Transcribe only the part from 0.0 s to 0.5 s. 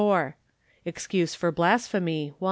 4